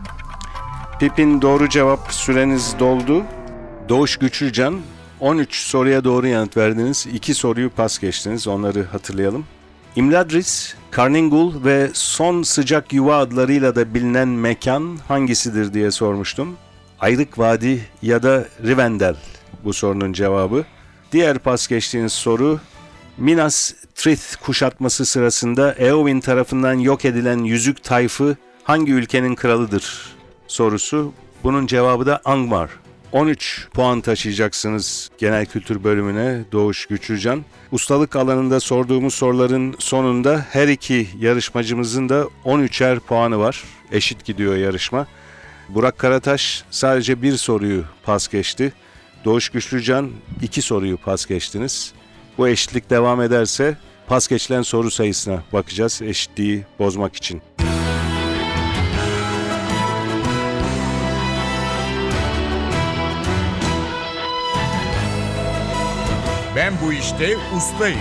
Pipin 1.00 1.42
doğru 1.42 1.68
cevap 1.68 2.12
süreniz 2.12 2.74
doldu. 2.78 3.22
Doğuş 3.88 4.16
Güçlücan 4.16 4.80
13 5.20 5.56
soruya 5.56 6.04
doğru 6.04 6.26
yanıt 6.26 6.56
verdiniz. 6.56 7.06
2 7.12 7.34
soruyu 7.34 7.70
pas 7.70 7.98
geçtiniz. 7.98 8.48
Onları 8.48 8.84
hatırlayalım. 8.84 9.44
Imladris, 9.96 10.74
Carningul 10.96 11.64
ve 11.64 11.90
Son 11.92 12.42
Sıcak 12.42 12.92
Yuva 12.92 13.16
adlarıyla 13.16 13.74
da 13.74 13.94
bilinen 13.94 14.28
mekan 14.28 14.98
hangisidir 15.08 15.74
diye 15.74 15.90
sormuştum. 15.90 16.56
Ayrık 17.00 17.38
Vadi 17.38 17.80
ya 18.02 18.22
da 18.22 18.44
Rivendell 18.62 19.16
bu 19.64 19.72
sorunun 19.72 20.12
cevabı. 20.12 20.64
Diğer 21.12 21.38
pas 21.38 21.68
geçtiğiniz 21.68 22.12
soru 22.12 22.60
Minas 23.18 23.72
Tirith 23.94 24.36
kuşatması 24.36 25.06
sırasında 25.06 25.72
Eowyn 25.72 26.20
tarafından 26.20 26.74
yok 26.74 27.04
edilen 27.04 27.38
yüzük 27.38 27.84
tayfı 27.84 28.36
hangi 28.64 28.92
ülkenin 28.92 29.34
kralıdır 29.34 30.16
sorusu. 30.48 31.12
Bunun 31.44 31.66
cevabı 31.66 32.06
da 32.06 32.20
Angmar. 32.24 32.70
13 33.12 33.68
puan 33.74 34.00
taşıyacaksınız 34.00 35.10
genel 35.18 35.46
kültür 35.46 35.84
bölümüne 35.84 36.44
Doğuş 36.52 36.86
Güçlücan. 36.86 37.44
Ustalık 37.72 38.16
alanında 38.16 38.60
sorduğumuz 38.60 39.14
soruların 39.14 39.74
sonunda 39.78 40.46
her 40.50 40.68
iki 40.68 41.08
yarışmacımızın 41.18 42.08
da 42.08 42.28
13'er 42.44 43.00
puanı 43.00 43.38
var. 43.38 43.64
Eşit 43.92 44.24
gidiyor 44.24 44.56
yarışma. 44.56 45.06
Burak 45.68 45.98
Karataş 45.98 46.64
sadece 46.70 47.22
bir 47.22 47.36
soruyu 47.36 47.84
pas 48.02 48.28
geçti. 48.28 48.72
Doğuş 49.24 49.48
Güçlücan 49.48 50.10
iki 50.42 50.62
soruyu 50.62 50.96
pas 50.96 51.26
geçtiniz. 51.26 51.92
Bu 52.38 52.48
eşitlik 52.48 52.90
devam 52.90 53.22
ederse 53.22 53.76
pas 54.06 54.28
geçilen 54.28 54.62
soru 54.62 54.90
sayısına 54.90 55.42
bakacağız 55.52 56.02
eşitliği 56.02 56.64
bozmak 56.78 57.16
için. 57.16 57.42
Ben 66.56 66.72
bu 66.84 66.92
işte 66.92 67.36
ustayım. 67.56 67.98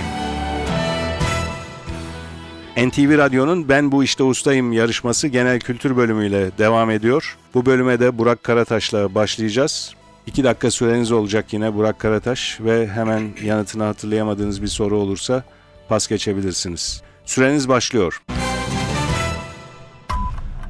NTV 2.77 3.17
Radyo'nun 3.17 3.69
Ben 3.69 3.91
Bu 3.91 4.03
İşte 4.03 4.23
Ustayım 4.23 4.73
yarışması 4.73 5.27
genel 5.27 5.59
kültür 5.59 5.97
bölümüyle 5.97 6.57
devam 6.57 6.89
ediyor. 6.89 7.37
Bu 7.53 7.65
bölüme 7.65 7.99
de 7.99 8.17
Burak 8.17 8.43
Karataş'la 8.43 9.15
başlayacağız. 9.15 9.95
İki 10.31 10.43
dakika 10.43 10.71
süreniz 10.71 11.11
olacak 11.11 11.53
yine 11.53 11.75
Burak 11.75 11.99
Karataş 11.99 12.57
ve 12.61 12.87
hemen 12.87 13.29
yanıtını 13.43 13.83
hatırlayamadığınız 13.83 14.61
bir 14.61 14.67
soru 14.67 14.97
olursa 14.97 15.43
pas 15.89 16.07
geçebilirsiniz. 16.07 17.01
Süreniz 17.25 17.69
başlıyor. 17.69 18.21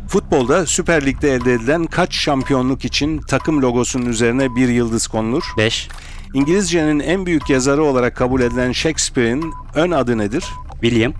Futbolda 0.07 0.65
Süper 0.65 1.05
Lig'de 1.05 1.33
elde 1.33 1.53
edilen 1.53 1.85
kaç 1.85 2.15
şampiyonluk 2.15 2.85
için 2.85 3.21
takım 3.21 3.61
logosunun 3.61 4.05
üzerine 4.05 4.55
bir 4.55 4.67
yıldız 4.67 5.07
konulur? 5.07 5.43
5. 5.57 5.89
İngilizcenin 6.33 6.99
en 6.99 7.25
büyük 7.25 7.49
yazarı 7.49 7.83
olarak 7.83 8.15
kabul 8.15 8.41
edilen 8.41 8.71
Shakespeare'in 8.71 9.53
ön 9.75 9.91
adı 9.91 10.17
nedir? 10.17 10.45
William. 10.81 11.13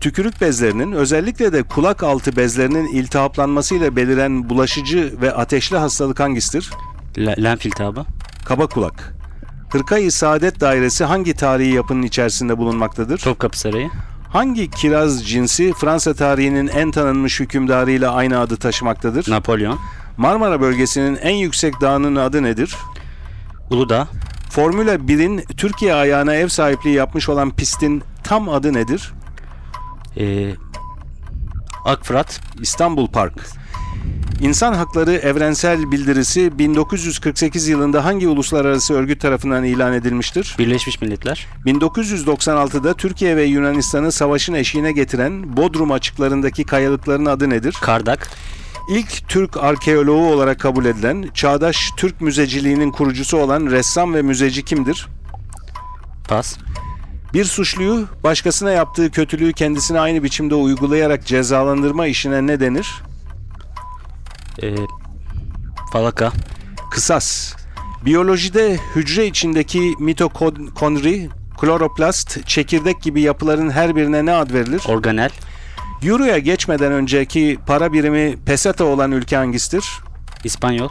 Tükürük 0.00 0.40
bezlerinin 0.40 0.92
özellikle 0.92 1.52
de 1.52 1.62
kulak 1.62 2.02
altı 2.02 2.36
bezlerinin 2.36 2.86
iltihaplanmasıyla 2.86 3.96
beliren 3.96 4.50
bulaşıcı 4.50 5.14
ve 5.20 5.32
ateşli 5.32 5.76
hastalık 5.76 6.20
hangisidir? 6.20 6.70
La- 7.18 7.34
lenf 7.38 7.66
iltihabı. 7.66 8.04
Kaba 8.44 8.66
kulak. 8.66 9.14
Hırkayı 9.70 10.12
Saadet 10.12 10.60
Dairesi 10.60 11.04
hangi 11.04 11.34
tarihi 11.34 11.74
yapının 11.74 12.02
içerisinde 12.02 12.58
bulunmaktadır? 12.58 13.18
Topkapı 13.18 13.58
Sarayı. 13.58 13.90
Hangi 14.28 14.70
kiraz 14.70 15.28
cinsi 15.28 15.72
Fransa 15.72 16.14
tarihinin 16.14 16.68
en 16.68 16.90
tanınmış 16.90 17.40
hükümdarıyla 17.40 18.12
aynı 18.14 18.38
adı 18.38 18.56
taşımaktadır? 18.56 19.30
Napolyon. 19.30 19.78
Marmara 20.16 20.60
bölgesinin 20.60 21.16
en 21.16 21.34
yüksek 21.34 21.80
dağının 21.80 22.16
adı 22.16 22.42
nedir? 22.42 22.76
Uludağ. 23.70 24.08
Formula 24.50 24.94
1'in 24.94 25.44
Türkiye 25.56 25.94
ayağına 25.94 26.34
ev 26.34 26.48
sahipliği 26.48 26.94
yapmış 26.94 27.28
olan 27.28 27.50
pistin 27.50 28.02
tam 28.24 28.48
adı 28.48 28.72
nedir? 28.72 29.12
Ee, 30.16 30.54
Akfırat. 31.84 32.40
İstanbul 32.60 33.06
Park. 33.06 33.46
İnsan 34.42 34.72
Hakları 34.72 35.12
Evrensel 35.12 35.90
Bildirisi 35.90 36.58
1948 36.58 37.68
yılında 37.68 38.04
hangi 38.04 38.28
uluslararası 38.28 38.94
örgüt 38.94 39.20
tarafından 39.20 39.64
ilan 39.64 39.92
edilmiştir? 39.92 40.56
Birleşmiş 40.58 41.00
Milletler. 41.00 41.46
1996'da 41.66 42.94
Türkiye 42.94 43.36
ve 43.36 43.44
Yunanistan'ı 43.44 44.12
savaşın 44.12 44.54
eşiğine 44.54 44.92
getiren 44.92 45.56
Bodrum 45.56 45.92
açıklarındaki 45.92 46.64
kayalıkların 46.64 47.26
adı 47.26 47.50
nedir? 47.50 47.76
Kardak. 47.80 48.30
İlk 48.90 49.28
Türk 49.28 49.56
arkeoloğu 49.56 50.32
olarak 50.32 50.60
kabul 50.60 50.84
edilen, 50.84 51.28
çağdaş 51.34 51.90
Türk 51.96 52.20
müzeciliğinin 52.20 52.90
kurucusu 52.90 53.36
olan 53.36 53.66
ressam 53.66 54.14
ve 54.14 54.22
müzeci 54.22 54.64
kimdir? 54.64 55.08
Pas. 56.28 56.56
Bir 57.34 57.44
suçluyu 57.44 58.06
başkasına 58.24 58.70
yaptığı 58.70 59.10
kötülüğü 59.10 59.52
kendisine 59.52 60.00
aynı 60.00 60.22
biçimde 60.22 60.54
uygulayarak 60.54 61.26
cezalandırma 61.26 62.06
işine 62.06 62.46
ne 62.46 62.60
denir? 62.60 63.02
Ee, 64.62 64.74
falaka. 65.92 66.32
Kısas. 66.90 67.54
Biyolojide 68.04 68.78
hücre 68.96 69.26
içindeki 69.26 69.94
mitokondri, 69.98 71.28
kloroplast, 71.60 72.46
çekirdek 72.46 73.02
gibi 73.02 73.20
yapıların 73.20 73.70
her 73.70 73.96
birine 73.96 74.26
ne 74.26 74.32
ad 74.32 74.52
verilir? 74.52 74.82
Organel. 74.88 75.30
Euro'ya 76.02 76.38
geçmeden 76.38 76.92
önceki 76.92 77.58
para 77.66 77.92
birimi 77.92 78.36
peseta 78.46 78.84
olan 78.84 79.12
ülke 79.12 79.36
hangisidir? 79.36 79.84
İspanyol. 80.44 80.88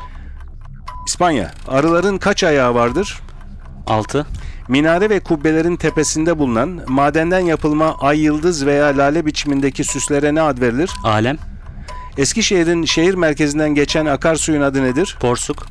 İspanya. 1.07 1.51
Arıların 1.67 2.17
kaç 2.17 2.43
ayağı 2.43 2.75
vardır? 2.75 3.19
6. 3.87 4.27
Minare 4.67 5.09
ve 5.09 5.19
kubbelerin 5.19 5.75
tepesinde 5.75 6.37
bulunan 6.37 6.81
madenden 6.87 7.39
yapılma 7.39 7.97
ay 7.99 8.19
yıldız 8.19 8.65
veya 8.65 8.97
lale 8.97 9.25
biçimindeki 9.25 9.83
süslere 9.83 10.35
ne 10.35 10.41
ad 10.41 10.61
verilir? 10.61 10.91
Alem. 11.03 11.37
Eskişehir'in 12.19 12.85
şehir 12.85 13.13
merkezinden 13.13 13.75
geçen 13.75 14.05
akarsuyun 14.05 14.61
adı 14.61 14.83
nedir? 14.83 15.17
Porsuk. 15.19 15.65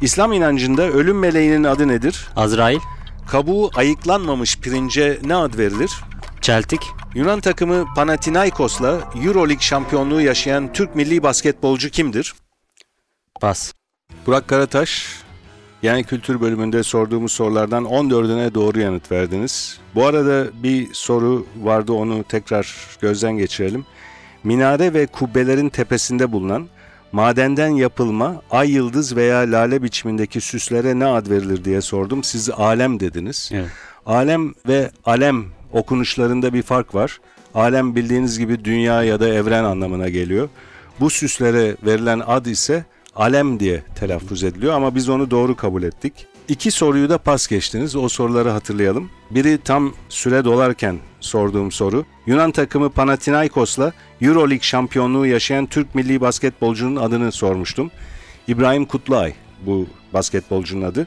İslam 0.00 0.32
inancında 0.32 0.82
ölüm 0.82 1.18
meleğinin 1.18 1.64
adı 1.64 1.88
nedir? 1.88 2.28
Azrail. 2.36 2.80
Kabuğu 3.28 3.70
ayıklanmamış 3.74 4.58
pirince 4.58 5.18
ne 5.24 5.34
ad 5.34 5.58
verilir? 5.58 5.92
Celtic. 6.40 6.80
Yunan 7.14 7.40
takımı 7.40 7.84
Panathinaikos'la 7.96 9.12
Euroleague 9.24 9.62
şampiyonluğu 9.62 10.20
yaşayan 10.20 10.72
Türk 10.72 10.96
milli 10.96 11.22
basketbolcu 11.22 11.90
kimdir? 11.90 12.34
Pas. 13.40 13.72
Burak 14.26 14.48
Karataş, 14.48 15.06
yani 15.82 16.04
kültür 16.04 16.40
bölümünde 16.40 16.82
sorduğumuz 16.82 17.32
sorulardan 17.32 17.84
14'üne 17.84 18.54
doğru 18.54 18.80
yanıt 18.80 19.12
verdiniz. 19.12 19.78
Bu 19.94 20.06
arada 20.06 20.46
bir 20.62 20.94
soru 20.94 21.46
vardı 21.62 21.92
onu 21.92 22.24
tekrar 22.24 22.76
gözden 23.00 23.38
geçirelim. 23.38 23.84
Minare 24.44 24.94
ve 24.94 25.06
kubbelerin 25.06 25.68
tepesinde 25.68 26.32
bulunan 26.32 26.66
madenden 27.12 27.68
yapılma 27.68 28.42
ay 28.50 28.70
yıldız 28.70 29.16
veya 29.16 29.38
lale 29.38 29.82
biçimindeki 29.82 30.40
süslere 30.40 30.98
ne 30.98 31.06
ad 31.06 31.30
verilir 31.30 31.64
diye 31.64 31.80
sordum. 31.80 32.24
Siz 32.24 32.50
alem 32.50 33.00
dediniz. 33.00 33.50
Evet. 33.52 33.70
Alem 34.06 34.54
ve 34.68 34.90
alem 35.04 35.44
okunuşlarında 35.72 36.52
bir 36.52 36.62
fark 36.62 36.94
var. 36.94 37.20
Alem 37.54 37.94
bildiğiniz 37.94 38.38
gibi 38.38 38.64
dünya 38.64 39.02
ya 39.02 39.20
da 39.20 39.28
evren 39.28 39.64
anlamına 39.64 40.08
geliyor. 40.08 40.48
Bu 41.00 41.10
süslere 41.10 41.76
verilen 41.86 42.22
ad 42.26 42.46
ise 42.46 42.84
alem 43.16 43.60
diye 43.60 43.82
telaffuz 43.94 44.44
ediliyor 44.44 44.74
ama 44.74 44.94
biz 44.94 45.08
onu 45.08 45.30
doğru 45.30 45.56
kabul 45.56 45.82
ettik. 45.82 46.26
İki 46.48 46.70
soruyu 46.70 47.08
da 47.08 47.18
pas 47.18 47.46
geçtiniz. 47.46 47.96
O 47.96 48.08
soruları 48.08 48.50
hatırlayalım. 48.50 49.10
Biri 49.30 49.58
tam 49.58 49.94
süre 50.08 50.44
dolarken 50.44 50.98
sorduğum 51.20 51.72
soru. 51.72 52.04
Yunan 52.26 52.50
takımı 52.50 52.90
Panathinaikos'la 52.90 53.92
EuroLeague 54.20 54.62
şampiyonluğu 54.62 55.26
yaşayan 55.26 55.66
Türk 55.66 55.94
milli 55.94 56.20
basketbolcunun 56.20 56.96
adını 56.96 57.32
sormuştum. 57.32 57.90
İbrahim 58.48 58.84
Kutluay 58.84 59.34
bu 59.66 59.86
basketbolcunun 60.14 60.82
adı. 60.82 61.06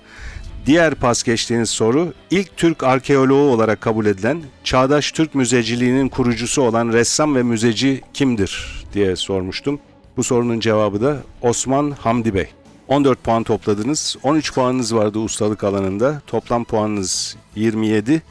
Diğer 0.65 0.95
pas 0.95 1.23
geçtiğiniz 1.23 1.69
soru 1.69 2.13
ilk 2.31 2.57
Türk 2.57 2.83
arkeoloğu 2.83 3.51
olarak 3.51 3.81
kabul 3.81 4.05
edilen 4.05 4.43
çağdaş 4.63 5.11
Türk 5.11 5.35
müzeciliğinin 5.35 6.09
kurucusu 6.09 6.61
olan 6.61 6.93
ressam 6.93 7.35
ve 7.35 7.43
müzeci 7.43 8.01
kimdir 8.13 8.83
diye 8.93 9.15
sormuştum. 9.15 9.79
Bu 10.17 10.23
sorunun 10.23 10.59
cevabı 10.59 11.01
da 11.01 11.17
Osman 11.41 11.91
Hamdi 11.91 12.33
Bey. 12.33 12.47
14 12.87 13.23
puan 13.23 13.43
topladınız. 13.43 14.17
13 14.23 14.53
puanınız 14.53 14.95
vardı 14.95 15.19
ustalık 15.19 15.63
alanında. 15.63 16.21
Toplam 16.27 16.63
puanınız 16.63 17.37
27. 17.55 18.21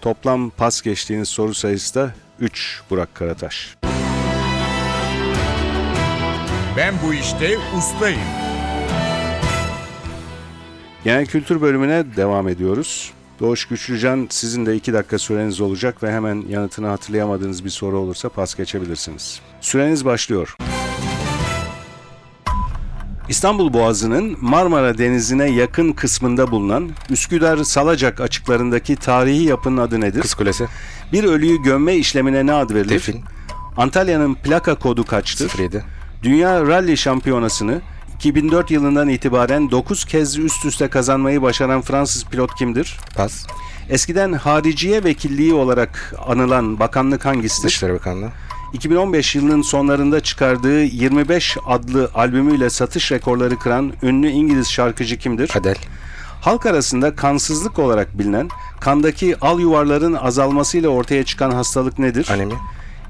Toplam 0.00 0.50
pas 0.50 0.82
geçtiğiniz 0.82 1.28
soru 1.28 1.54
sayısı 1.54 1.94
da 1.94 2.14
3 2.40 2.82
Burak 2.90 3.14
Karataş. 3.14 3.76
Ben 6.76 6.94
bu 7.06 7.14
işte 7.14 7.58
ustayım. 7.78 8.20
Genel 11.04 11.26
kültür 11.26 11.60
bölümüne 11.60 12.04
devam 12.16 12.48
ediyoruz. 12.48 13.12
Doğuş 13.40 13.64
Güçlücan 13.64 14.26
sizin 14.30 14.66
de 14.66 14.76
2 14.76 14.92
dakika 14.92 15.18
süreniz 15.18 15.60
olacak 15.60 16.02
ve 16.02 16.12
hemen 16.12 16.44
yanıtını 16.48 16.86
hatırlayamadığınız 16.86 17.64
bir 17.64 17.70
soru 17.70 17.98
olursa 17.98 18.28
pas 18.28 18.54
geçebilirsiniz. 18.54 19.40
Süreniz 19.60 20.04
başlıyor. 20.04 20.56
İstanbul 23.32 23.72
Boğazı'nın 23.72 24.36
Marmara 24.40 24.98
Denizi'ne 24.98 25.50
yakın 25.50 25.92
kısmında 25.92 26.50
bulunan 26.50 26.90
Üsküdar 27.10 27.64
Salacak 27.64 28.20
açıklarındaki 28.20 28.96
tarihi 28.96 29.42
yapının 29.42 29.76
adı 29.76 30.00
nedir? 30.00 30.20
Kız 30.20 30.34
Kulesi. 30.34 30.66
Bir 31.12 31.24
ölüyü 31.24 31.62
gömme 31.62 31.94
işlemine 31.94 32.46
ne 32.46 32.52
ad 32.52 32.70
verilir? 32.70 32.94
Defin. 32.94 33.20
Antalya'nın 33.76 34.34
plaka 34.34 34.74
kodu 34.74 35.04
kaçtır? 35.04 35.58
07. 35.58 35.84
Dünya 36.22 36.66
Rally 36.66 36.96
Şampiyonası'nı 36.96 37.80
2004 38.22 38.70
yılından 38.70 39.08
itibaren 39.08 39.70
9 39.70 40.04
kez 40.04 40.38
üst 40.38 40.64
üste 40.64 40.88
kazanmayı 40.88 41.42
başaran 41.42 41.80
Fransız 41.82 42.24
pilot 42.24 42.54
kimdir? 42.54 42.98
Pas. 43.16 43.46
Eskiden 43.90 44.32
hariciye 44.32 45.04
vekilliği 45.04 45.54
olarak 45.54 46.14
anılan 46.26 46.78
bakanlık 46.78 47.24
hangisidir? 47.24 47.68
Dışişleri 47.68 47.92
Bakanlığı. 47.92 48.30
2015 48.72 49.34
yılının 49.34 49.62
sonlarında 49.62 50.20
çıkardığı 50.20 50.82
25 50.82 51.56
adlı 51.66 52.10
albümüyle 52.14 52.70
satış 52.70 53.12
rekorları 53.12 53.58
kıran 53.58 53.92
ünlü 54.02 54.28
İngiliz 54.28 54.70
şarkıcı 54.70 55.18
kimdir? 55.18 55.50
Adel. 55.56 55.76
Halk 56.40 56.66
arasında 56.66 57.16
kansızlık 57.16 57.78
olarak 57.78 58.18
bilinen, 58.18 58.48
kandaki 58.80 59.36
al 59.40 59.60
yuvarların 59.60 60.14
azalmasıyla 60.14 60.88
ortaya 60.88 61.24
çıkan 61.24 61.50
hastalık 61.50 61.98
nedir? 61.98 62.28
Anemi. 62.32 62.54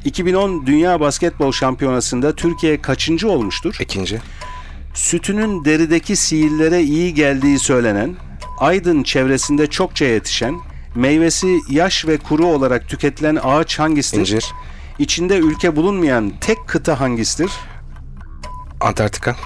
2010 0.04 0.66
Dünya 0.66 1.00
Basketbol 1.00 1.52
Şampiyonası'nda 1.52 2.34
Türkiye 2.34 2.82
kaçıncı 2.82 3.28
olmuştur? 3.28 3.76
ikinci. 3.80 4.20
Sütünün 4.94 5.64
derideki 5.64 6.16
sihirlere 6.16 6.82
iyi 6.82 7.14
geldiği 7.14 7.58
söylenen, 7.58 8.16
Aydın 8.58 9.02
çevresinde 9.02 9.66
çokça 9.66 10.04
yetişen, 10.04 10.60
meyvesi 10.94 11.60
yaş 11.70 12.06
ve 12.06 12.16
kuru 12.18 12.46
olarak 12.46 12.88
tüketilen 12.88 13.38
ağaç 13.42 13.78
hangisidir? 13.78 14.20
İncir. 14.20 14.52
İçinde 14.98 15.38
ülke 15.38 15.76
bulunmayan 15.76 16.32
tek 16.40 16.68
kıta 16.68 17.00
hangisidir? 17.00 17.50
Antarktika. 18.80 19.36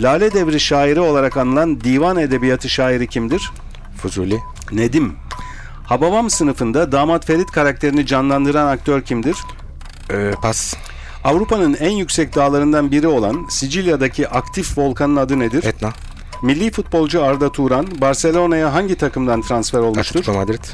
Lale 0.00 0.32
Devri 0.32 0.60
şairi 0.60 1.00
olarak 1.00 1.36
anılan 1.36 1.80
divan 1.80 2.16
edebiyatı 2.16 2.68
şairi 2.68 3.06
kimdir? 3.06 3.50
Fuzuli. 4.02 4.38
Nedim. 4.72 5.16
Hababam 5.84 6.30
sınıfında 6.30 6.92
Damat 6.92 7.26
Ferit 7.26 7.50
karakterini 7.50 8.06
canlandıran 8.06 8.66
aktör 8.66 9.02
kimdir? 9.02 9.36
Ee, 10.10 10.32
pas. 10.42 10.74
Avrupa'nın 11.24 11.74
en 11.74 11.90
yüksek 11.90 12.34
dağlarından 12.34 12.90
biri 12.90 13.06
olan 13.06 13.46
Sicilya'daki 13.50 14.28
aktif 14.28 14.78
volkanın 14.78 15.16
adı 15.16 15.38
nedir? 15.38 15.64
Etna. 15.64 15.92
Milli 16.42 16.70
futbolcu 16.70 17.24
Arda 17.24 17.52
Turan 17.52 17.86
Barcelona'ya 18.00 18.74
hangi 18.74 18.94
takımdan 18.94 19.42
transfer 19.42 19.78
olmuştur? 19.78 20.20
Atletico 20.20 20.38
Madrid. 20.38 20.64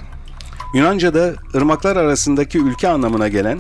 Yunanca'da 0.74 1.35
ırmaklar 1.54 1.96
arasındaki 1.96 2.59
ülke 2.59 2.88
anlamına 2.88 3.28
gelen 3.28 3.59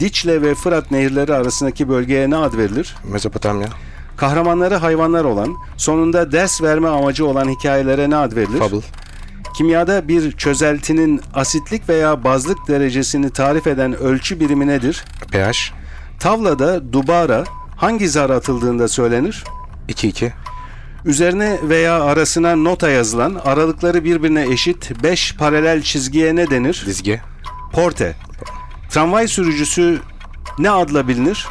Diçle 0.00 0.42
ve 0.42 0.54
Fırat 0.54 0.90
nehirleri 0.90 1.34
arasındaki 1.34 1.88
bölgeye 1.88 2.30
ne 2.30 2.36
ad 2.36 2.56
verilir? 2.56 2.96
Mezopotamya. 3.04 3.68
Kahramanları 4.16 4.74
hayvanlar 4.74 5.24
olan, 5.24 5.56
sonunda 5.76 6.32
ders 6.32 6.62
verme 6.62 6.88
amacı 6.88 7.26
olan 7.26 7.48
hikayelere 7.48 8.10
ne 8.10 8.16
ad 8.16 8.36
verilir? 8.36 8.58
Fable. 8.58 8.80
Kimyada 9.56 10.08
bir 10.08 10.32
çözeltinin 10.32 11.20
asitlik 11.34 11.88
veya 11.88 12.24
bazlık 12.24 12.68
derecesini 12.68 13.30
tarif 13.30 13.66
eden 13.66 13.96
ölçü 13.96 14.40
birimi 14.40 14.66
nedir? 14.66 15.04
pH. 15.32 15.79
Tavlada 16.20 16.92
dubara 16.92 17.44
hangi 17.76 18.08
zar 18.08 18.30
atıldığında 18.30 18.88
söylenir? 18.88 19.44
2-2. 19.88 20.32
Üzerine 21.04 21.58
veya 21.62 22.02
arasına 22.02 22.56
nota 22.56 22.90
yazılan 22.90 23.40
aralıkları 23.44 24.04
birbirine 24.04 24.52
eşit 24.52 25.02
5 25.02 25.36
paralel 25.36 25.82
çizgiye 25.82 26.36
ne 26.36 26.50
denir? 26.50 26.82
Dizge. 26.86 27.20
Porte. 27.72 28.16
Tramvay 28.90 29.28
sürücüsü 29.28 30.00
ne 30.58 30.70
adla 30.70 31.08
bilinir? 31.08 31.48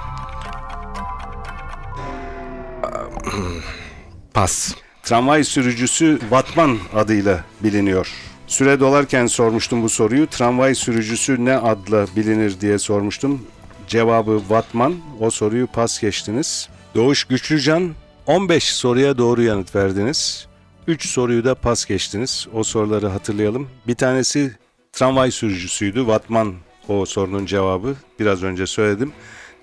Pas. 4.33 4.75
Tramvay 5.03 5.43
sürücüsü 5.43 6.19
Vatman 6.31 6.77
adıyla 6.95 7.43
biliniyor. 7.63 8.11
Süre 8.47 8.79
dolarken 8.79 9.27
sormuştum 9.27 9.83
bu 9.83 9.89
soruyu. 9.89 10.27
Tramvay 10.27 10.75
sürücüsü 10.75 11.45
ne 11.45 11.57
adla 11.57 12.05
bilinir 12.15 12.61
diye 12.61 12.79
sormuştum. 12.79 13.41
Cevabı 13.89 14.41
Vatman. 14.49 14.95
O 15.19 15.29
soruyu 15.29 15.67
pas 15.67 16.01
geçtiniz. 16.01 16.69
Doğuş 16.95 17.23
Güçlücan 17.23 17.91
15 18.27 18.63
soruya 18.63 19.17
doğru 19.17 19.41
yanıt 19.41 19.75
verdiniz. 19.75 20.47
3 20.87 21.07
soruyu 21.09 21.43
da 21.43 21.55
pas 21.55 21.85
geçtiniz. 21.85 22.47
O 22.53 22.63
soruları 22.63 23.07
hatırlayalım. 23.07 23.67
Bir 23.87 23.95
tanesi 23.95 24.55
tramvay 24.93 25.31
sürücüsüydü. 25.31 26.07
Vatman 26.07 26.53
o 26.87 27.05
sorunun 27.05 27.45
cevabı. 27.45 27.95
Biraz 28.19 28.43
önce 28.43 28.67
söyledim. 28.67 29.11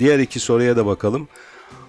Diğer 0.00 0.18
iki 0.18 0.40
soruya 0.40 0.76
da 0.76 0.86
bakalım. 0.86 1.28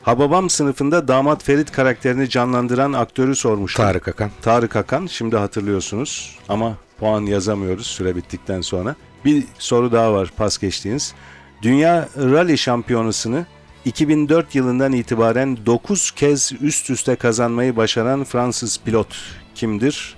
Hababam 0.02 0.50
sınıfında 0.50 1.08
damat 1.08 1.44
Ferit 1.44 1.72
karakterini 1.72 2.30
canlandıran 2.30 2.94
aktörü 2.94 3.36
sormuştum. 3.36 3.86
Tarık 3.86 4.08
Akan. 4.08 4.32
Tarık 4.42 4.76
Akan 4.76 5.08
şimdi 5.08 5.38
hatırlıyorsunuz 5.38 6.40
ama 6.50 6.78
puan 7.00 7.22
yazamıyoruz 7.22 7.88
süre 7.88 8.16
bittikten 8.16 8.62
sonra. 8.62 8.96
Bir 9.26 9.44
soru 9.60 9.92
daha 9.92 10.14
var 10.14 10.32
pas 10.38 10.58
geçtiğiniz. 10.58 11.14
Dünya 11.62 12.10
Rally 12.18 12.58
Şampiyonası'nı 12.58 13.46
2004 13.86 14.56
yılından 14.56 14.94
itibaren 14.94 15.58
9 15.66 16.12
kez 16.12 16.52
üst 16.62 16.90
üste 16.90 17.16
kazanmayı 17.16 17.76
başaran 17.76 18.24
Fransız 18.24 18.80
pilot 18.86 19.16
kimdir? 19.56 20.16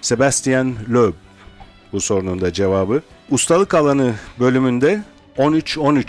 Sebastian 0.00 0.74
Loeb. 0.90 1.14
Bu 1.92 2.00
sorunun 2.00 2.40
da 2.40 2.52
cevabı. 2.52 3.02
Ustalık 3.30 3.74
alanı 3.74 4.14
bölümünde 4.40 5.02
13-13 5.38 6.04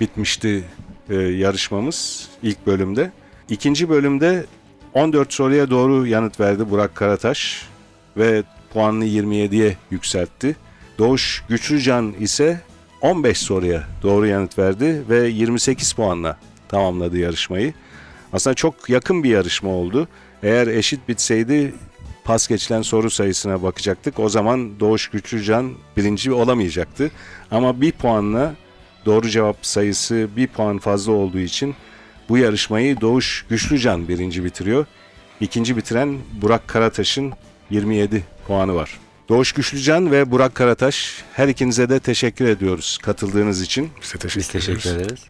bitmişti 0.00 0.64
e, 1.10 1.14
yarışmamız 1.14 2.28
ilk 2.42 2.66
bölümde. 2.66 3.12
İkinci 3.48 3.88
bölümde 3.88 4.46
14 4.94 5.32
soruya 5.32 5.70
doğru 5.70 6.06
yanıt 6.06 6.40
verdi 6.40 6.70
Burak 6.70 6.94
Karataş 6.94 7.68
ve 8.16 8.42
puanını 8.72 9.06
27'ye 9.06 9.76
yükseltti. 9.90 10.56
Doğuş 10.98 11.44
Güçlücan 11.48 12.14
ise 12.20 12.60
15 13.04 13.38
soruya 13.38 13.84
doğru 14.02 14.26
yanıt 14.26 14.58
verdi 14.58 15.02
ve 15.08 15.28
28 15.28 15.92
puanla 15.92 16.38
tamamladı 16.68 17.18
yarışmayı. 17.18 17.74
Aslında 18.32 18.54
çok 18.54 18.90
yakın 18.90 19.24
bir 19.24 19.28
yarışma 19.28 19.70
oldu. 19.70 20.08
Eğer 20.42 20.66
eşit 20.66 21.08
bitseydi 21.08 21.74
pas 22.24 22.48
geçilen 22.48 22.82
soru 22.82 23.10
sayısına 23.10 23.62
bakacaktık. 23.62 24.18
O 24.18 24.28
zaman 24.28 24.80
Doğuş 24.80 25.08
Güçlücan 25.08 25.74
birinci 25.96 26.32
olamayacaktı. 26.32 27.10
Ama 27.50 27.80
bir 27.80 27.92
puanla 27.92 28.54
doğru 29.06 29.28
cevap 29.28 29.66
sayısı 29.66 30.28
bir 30.36 30.46
puan 30.46 30.78
fazla 30.78 31.12
olduğu 31.12 31.40
için 31.40 31.74
bu 32.28 32.38
yarışmayı 32.38 33.00
Doğuş 33.00 33.46
Güçlücan 33.48 34.08
birinci 34.08 34.44
bitiriyor. 34.44 34.86
İkinci 35.40 35.76
bitiren 35.76 36.18
Burak 36.42 36.68
Karataş'ın 36.68 37.32
27 37.70 38.24
puanı 38.46 38.74
var. 38.74 39.03
Doğuş 39.28 39.52
Güçlücan 39.52 40.10
ve 40.10 40.30
Burak 40.30 40.54
Karataş 40.54 41.24
her 41.32 41.48
ikinize 41.48 41.88
de 41.88 42.00
teşekkür 42.00 42.44
ediyoruz 42.44 42.98
katıldığınız 43.02 43.62
için. 43.62 43.90
Size 44.00 44.18
teşekkür, 44.18 44.40
Biz 44.40 44.48
teşekkür 44.48 44.90
ederiz. 44.90 45.26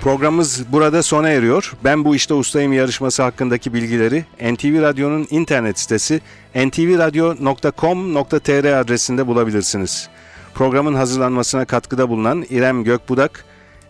Programımız 0.00 0.72
burada 0.72 1.02
sona 1.02 1.28
eriyor. 1.28 1.72
Ben 1.84 2.04
bu 2.04 2.16
işte 2.16 2.34
ustayım 2.34 2.72
yarışması 2.72 3.22
hakkındaki 3.22 3.74
bilgileri 3.74 4.24
NTV 4.40 4.82
Radyo'nun 4.82 5.26
internet 5.30 5.78
sitesi 5.78 6.20
ntvradio.com.tr 6.54 8.80
adresinde 8.80 9.26
bulabilirsiniz. 9.26 10.08
Programın 10.54 10.94
hazırlanmasına 10.94 11.64
katkıda 11.64 12.08
bulunan 12.08 12.44
İrem 12.50 12.84
Gökbudak, 12.84 13.44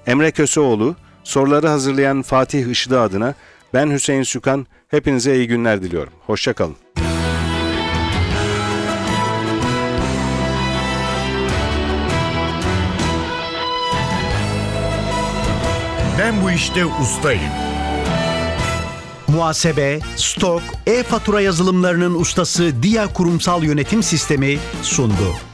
Emre 0.07 0.31
Köseoğlu, 0.31 0.97
Soruları 1.25 1.69
hazırlayan 1.69 2.23
Fatih 2.23 2.67
Işıdı 2.67 3.01
adına 3.01 3.35
ben 3.75 3.91
Hüseyin 3.91 4.23
Sükan. 4.23 4.67
Hepinize 4.89 5.37
iyi 5.37 5.49
günler 5.49 5.83
diliyorum. 5.83 6.13
Hoşçakalın. 6.27 6.77
Ben 16.19 16.43
bu 16.43 16.51
işte 16.51 16.87
ustayım. 16.87 17.53
Muhasebe, 19.29 20.01
stok, 20.17 20.63
e-fatura 20.87 21.41
yazılımlarının 21.41 22.15
ustası 22.15 22.83
Dia 22.83 23.13
Kurumsal 23.13 23.63
Yönetim 23.63 24.03
Sistemi 24.03 24.59
sundu. 24.83 25.48